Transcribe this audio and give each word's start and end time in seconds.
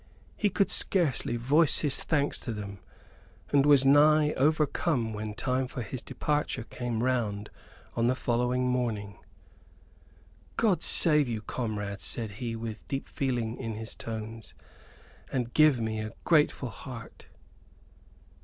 He 0.35 0.49
could 0.49 0.71
scarcely 0.71 1.35
voice 1.35 1.81
his 1.81 2.01
thanks 2.01 2.39
to 2.39 2.51
them; 2.51 2.79
and 3.51 3.67
was 3.67 3.85
nigh 3.85 4.33
overcome 4.33 5.13
when 5.13 5.35
time 5.35 5.67
for 5.67 5.83
his 5.83 6.01
departure 6.01 6.63
came 6.63 7.03
round 7.03 7.51
on 7.95 8.07
the 8.07 8.15
following 8.15 8.67
morning. 8.67 9.19
"God 10.57 10.81
save 10.81 11.27
you, 11.29 11.43
comrades," 11.43 12.03
said 12.03 12.31
he, 12.41 12.55
with 12.55 12.87
deep 12.87 13.07
feeling 13.07 13.57
in 13.59 13.75
his 13.75 13.93
tones, 13.93 14.55
"and 15.31 15.53
give 15.53 15.79
me 15.79 15.99
a 16.01 16.13
grateful 16.23 16.69
heart." 16.69 17.27